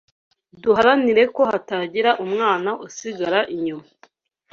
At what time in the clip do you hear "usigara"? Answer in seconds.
2.85-3.39